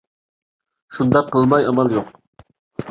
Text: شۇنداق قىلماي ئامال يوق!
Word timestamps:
شۇنداق 0.99 1.31
قىلماي 1.37 1.69
ئامال 1.71 1.95
يوق! 1.99 2.13